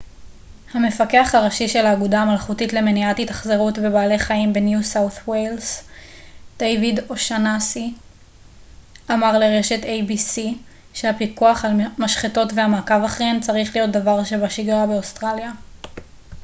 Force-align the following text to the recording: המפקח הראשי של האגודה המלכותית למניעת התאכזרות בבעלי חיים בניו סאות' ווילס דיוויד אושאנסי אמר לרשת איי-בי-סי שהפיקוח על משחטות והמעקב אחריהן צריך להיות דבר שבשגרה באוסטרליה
המפקח 0.73 1.29
הראשי 1.35 1.67
של 1.67 1.85
האגודה 1.85 2.21
המלכותית 2.21 2.73
למניעת 2.73 3.19
התאכזרות 3.19 3.77
בבעלי 3.79 4.19
חיים 4.19 4.53
בניו 4.53 4.83
סאות' 4.83 5.19
ווילס 5.27 5.83
דיוויד 6.59 6.99
אושאנסי 7.09 7.93
אמר 9.11 9.37
לרשת 9.37 9.83
איי-בי-סי 9.83 10.57
שהפיקוח 10.93 11.65
על 11.65 11.71
משחטות 11.97 12.53
והמעקב 12.55 13.03
אחריהן 13.03 13.39
צריך 13.39 13.75
להיות 13.75 13.91
דבר 13.91 14.23
שבשגרה 14.23 14.87
באוסטרליה 14.87 15.51